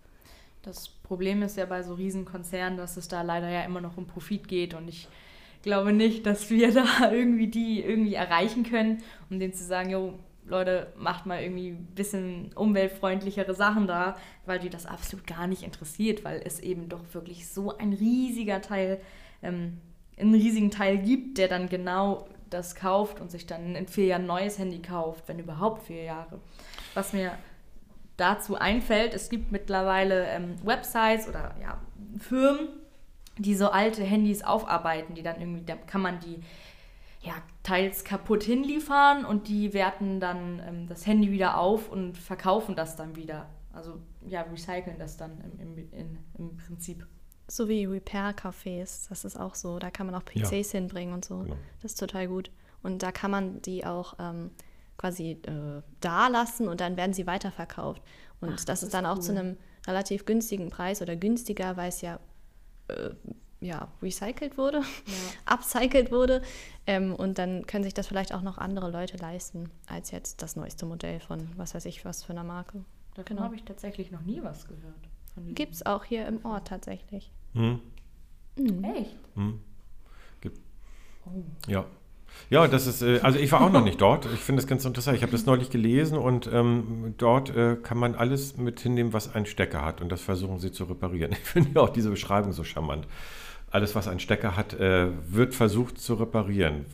[0.62, 4.06] Das Problem ist ja bei so Riesenkonzernen, dass es da leider ja immer noch um
[4.06, 5.08] Profit geht und ich
[5.64, 10.14] glaube nicht, dass wir da irgendwie die irgendwie erreichen können, um denen zu sagen, jo,
[10.46, 15.64] Leute, macht mal irgendwie ein bisschen umweltfreundlichere Sachen da, weil die das absolut gar nicht
[15.64, 19.02] interessiert, weil es eben doch wirklich so ein riesiger Teil,
[19.42, 19.80] ähm,
[20.20, 24.24] einen riesigen Teil gibt, der dann genau das kauft und sich dann in vier Jahren
[24.24, 26.40] ein neues Handy kauft, wenn überhaupt vier Jahre.
[26.96, 27.38] Was mir
[28.18, 31.80] dazu einfällt, es gibt mittlerweile ähm, Websites oder ja,
[32.18, 32.70] Firmen,
[33.38, 36.42] die so alte Handys aufarbeiten, die dann irgendwie, da kann man die
[37.22, 42.76] ja, teils kaputt hinliefern und die werten dann ähm, das Handy wieder auf und verkaufen
[42.76, 43.50] das dann wieder.
[43.74, 47.06] Also ja, recyceln das dann im, im, in, im Prinzip.
[47.48, 49.80] So wie Repair-Cafés, das ist auch so.
[49.80, 50.80] Da kann man auch PCs ja.
[50.80, 51.40] hinbringen und so.
[51.40, 51.56] Genau.
[51.82, 52.52] Das ist total gut.
[52.82, 54.52] Und da kann man die auch ähm,
[55.06, 58.02] quasi äh, da lassen und dann werden sie weiterverkauft.
[58.42, 61.90] Und Ach, das, das, ist dann auch zu einem relativ günstigen Preis oder günstiger, weil
[61.90, 62.20] es ja
[62.88, 63.12] äh,
[63.62, 64.84] ja, recycelt wurde, ja.
[65.46, 66.42] upcycled wurde.
[66.88, 70.56] Ähm, und dann können sich das vielleicht auch noch andere Leute leisten, als jetzt das
[70.56, 72.84] neueste Modell von was weiß ich was für einer Marke.
[73.14, 73.42] Davon genau.
[73.44, 75.10] habe ich tatsächlich noch nie was gehört.
[75.54, 77.32] Gibt es auch hier im Ort tatsächlich.
[77.54, 77.80] Hm.
[78.58, 78.84] Mhm.
[78.84, 79.18] Echt?
[79.36, 79.62] Hm.
[80.42, 80.60] Gibt.
[81.26, 81.44] Oh.
[81.68, 81.86] Ja.
[82.50, 84.28] Ja, das ist, äh, also ich war auch noch nicht dort.
[84.34, 85.18] Ich finde das ganz interessant.
[85.18, 89.34] Ich habe das neulich gelesen und ähm, dort äh, kann man alles mit hinnehmen, was
[89.34, 91.32] einen Stecker hat und das versuchen sie zu reparieren.
[91.46, 93.08] Ich finde ja auch diese Beschreibung so charmant
[93.76, 96.86] alles, was einen Stecker hat, äh, wird versucht zu reparieren.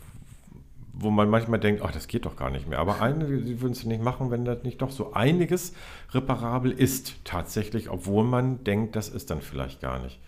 [0.94, 2.80] Wo man manchmal denkt, ach, das geht doch gar nicht mehr.
[2.80, 5.74] Aber einige würden es nicht machen, wenn das nicht doch so einiges
[6.12, 10.20] reparabel ist, tatsächlich, obwohl man denkt, das ist dann vielleicht gar nicht.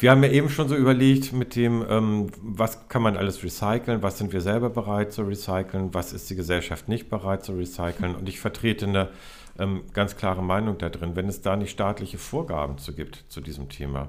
[0.00, 4.02] Wir haben ja eben schon so überlegt mit dem, ähm, was kann man alles recyceln,
[4.02, 8.14] was sind wir selber bereit zu recyceln, was ist die Gesellschaft nicht bereit zu recyceln.
[8.14, 9.08] Und ich vertrete eine
[9.58, 13.40] ähm, ganz klare Meinung da drin, wenn es da nicht staatliche Vorgaben zu gibt zu
[13.40, 14.08] diesem Thema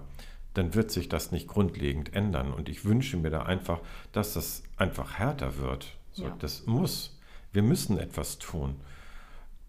[0.53, 2.53] dann wird sich das nicht grundlegend ändern.
[2.53, 3.79] Und ich wünsche mir da einfach,
[4.11, 5.95] dass das einfach härter wird.
[6.11, 6.35] So, ja.
[6.39, 7.17] Das muss.
[7.53, 8.75] Wir müssen etwas tun,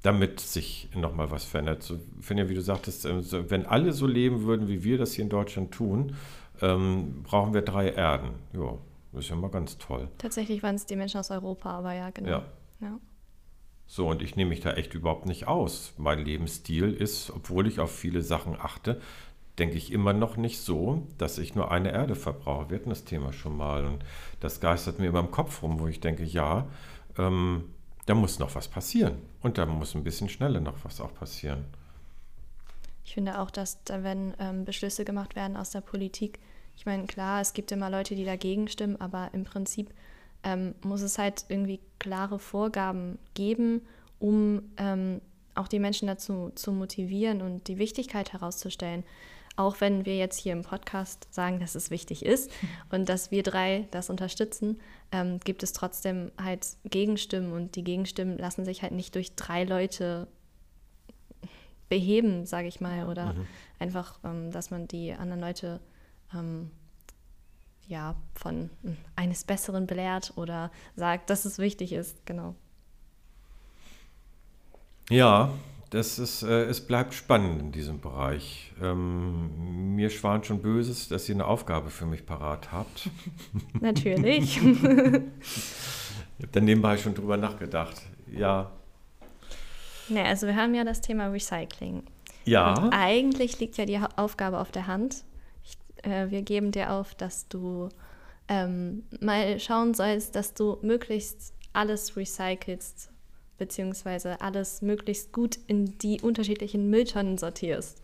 [0.03, 1.83] damit sich nochmal was verändert.
[1.83, 5.25] So, Finja, wie du sagtest, ähm, wenn alle so leben würden, wie wir das hier
[5.25, 6.17] in Deutschland tun,
[6.61, 8.31] ähm, brauchen wir drei Erden.
[8.53, 8.79] Ja,
[9.13, 10.09] das ist ja mal ganz toll.
[10.19, 12.29] Tatsächlich waren es die Menschen aus Europa, aber ja, genau.
[12.29, 12.45] Ja.
[12.81, 12.99] ja.
[13.87, 15.93] So, und ich nehme mich da echt überhaupt nicht aus.
[15.99, 19.01] Mein Lebensstil ist, obwohl ich auf viele Sachen achte,
[19.59, 22.71] denke ich immer noch nicht so, dass ich nur eine Erde verbrauche.
[22.71, 24.05] Wir hatten das Thema schon mal und
[24.41, 26.67] das geistert mir immer im Kopf rum, wo ich denke, ja,
[27.19, 27.65] ähm,
[28.07, 31.65] da muss noch was passieren und da muss ein bisschen schneller noch was auch passieren.
[33.05, 36.39] Ich finde auch, dass da, wenn ähm, Beschlüsse gemacht werden aus der Politik,
[36.77, 39.93] ich meine, klar, es gibt immer Leute, die dagegen stimmen, aber im Prinzip
[40.43, 43.83] ähm, muss es halt irgendwie klare Vorgaben geben,
[44.19, 45.21] um ähm,
[45.55, 49.05] auch die Menschen dazu zu motivieren und die Wichtigkeit herauszustellen.
[49.57, 52.51] Auch wenn wir jetzt hier im Podcast sagen, dass es wichtig ist
[52.91, 58.39] und dass wir drei das unterstützen, ähm, gibt es trotzdem halt Gegenstimmen und die Gegenstimmen
[58.39, 60.29] lassen sich halt nicht durch drei Leute
[61.89, 63.47] beheben, sage ich mal, oder mhm.
[63.79, 65.81] einfach, ähm, dass man die anderen Leute
[66.35, 66.71] ähm,
[67.87, 72.55] ja von hm, eines Besseren belehrt oder sagt, dass es wichtig ist, genau.
[75.11, 75.51] Ja,
[75.93, 78.73] das ist, äh, es bleibt spannend in diesem Bereich.
[78.81, 83.11] Ähm, mir schwant schon Böses, dass ihr eine Aufgabe für mich parat habt.
[83.81, 84.57] Natürlich.
[84.57, 85.23] ich habe
[86.51, 88.01] dann nebenbei schon drüber nachgedacht.
[88.35, 88.73] Ja.
[90.09, 92.05] Ne, also wir haben ja das Thema Recycling.
[92.47, 92.73] Ja.
[92.73, 95.25] Und eigentlich liegt ja die Aufgabe auf der Hand.
[95.63, 97.91] Ich, äh, wir geben dir auf, dass du
[98.49, 103.12] ähm, mal schauen sollst, dass du möglichst alles recycelst,
[103.63, 108.03] beziehungsweise alles möglichst gut in die unterschiedlichen Mülltonnen sortierst.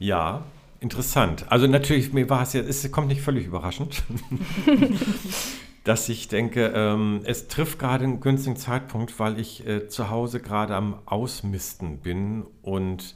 [0.00, 0.42] Ja,
[0.80, 1.44] interessant.
[1.48, 4.02] Also natürlich, mir war es ja, es kommt nicht völlig überraschend,
[5.84, 10.40] dass ich denke, ähm, es trifft gerade einen günstigen Zeitpunkt, weil ich äh, zu Hause
[10.40, 13.14] gerade am Ausmisten bin und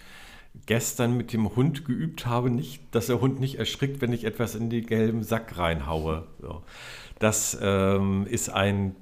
[0.67, 4.55] gestern mit dem Hund geübt habe, nicht, dass der Hund nicht erschrickt, wenn ich etwas
[4.55, 6.29] in den gelben Sack reinhaue.
[6.41, 6.63] So.
[7.19, 8.95] Das ähm, ist ein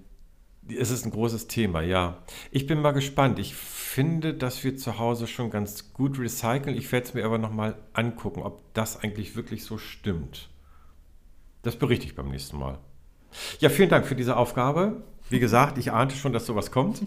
[0.69, 2.23] es ist ein großes Thema, ja.
[2.51, 3.39] Ich bin mal gespannt.
[3.39, 6.77] Ich finde, dass wir zu Hause schon ganz gut recyceln.
[6.77, 10.49] Ich werde es mir aber nochmal angucken, ob das eigentlich wirklich so stimmt.
[11.63, 12.79] Das berichte ich beim nächsten Mal.
[13.61, 15.03] Ja, vielen Dank für diese Aufgabe.
[15.29, 17.03] Wie gesagt, ich ahnte schon, dass sowas kommt.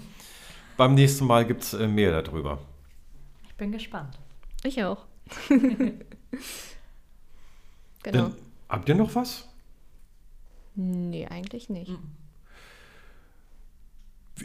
[0.76, 2.60] Beim nächsten Mal gibt es äh, mehr darüber.
[3.48, 4.20] Ich bin gespannt.
[4.64, 5.06] Ich auch.
[5.50, 6.02] genau.
[8.04, 8.36] Dann,
[8.70, 9.48] habt ihr noch was?
[10.76, 11.92] Nee, eigentlich nicht.
[11.92, 12.27] Mhm.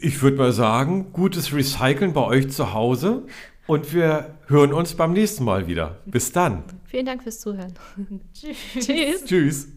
[0.01, 3.27] Ich würde mal sagen, gutes Recyceln bei euch zu Hause
[3.67, 6.01] und wir hören uns beim nächsten Mal wieder.
[6.07, 6.65] Bis dann.
[6.85, 7.75] Vielen Dank fürs Zuhören.
[8.35, 9.25] Tschüss.
[9.25, 9.69] Tschüss.